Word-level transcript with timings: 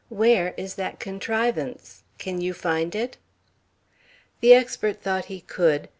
Where 0.09 0.55
is 0.57 0.73
that 0.77 0.99
contrivance? 0.99 2.01
Can 2.17 2.41
you 2.41 2.55
find 2.55 2.95
it?" 2.95 3.17
The 4.39 4.51
expert 4.55 4.99
thought 5.03 5.25
he 5.25 5.41
could. 5.41 5.89